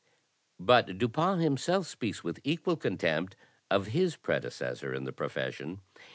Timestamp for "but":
0.59-0.97